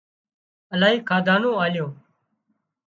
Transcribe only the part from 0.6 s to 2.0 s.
الاهي کاڌا نُون آليون